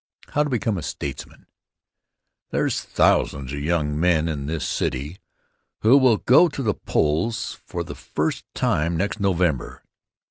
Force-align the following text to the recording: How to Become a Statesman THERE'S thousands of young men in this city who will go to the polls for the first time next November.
How 0.29 0.43
to 0.43 0.49
Become 0.49 0.79
a 0.79 0.81
Statesman 0.81 1.45
THERE'S 2.49 2.81
thousands 2.81 3.53
of 3.53 3.59
young 3.59 3.99
men 3.99 4.27
in 4.27 4.47
this 4.47 4.67
city 4.67 5.19
who 5.81 5.95
will 5.95 6.17
go 6.17 6.47
to 6.47 6.63
the 6.63 6.73
polls 6.73 7.59
for 7.67 7.83
the 7.83 7.93
first 7.93 8.43
time 8.55 8.97
next 8.97 9.19
November. 9.19 9.83